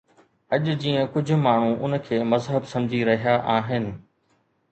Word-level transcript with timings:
اڄ 0.55 0.63
جيئن 0.83 1.09
ڪجهه 1.17 1.37
ماڻهو 1.43 1.69
ان 1.83 1.97
کي 2.07 2.21
مذهب 2.31 2.65
سمجهي 2.71 3.05
رهيا 3.11 3.35
آهن 3.59 3.89